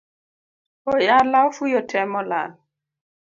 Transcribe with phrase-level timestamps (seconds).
[0.93, 2.51] Oyala ofuyo te molal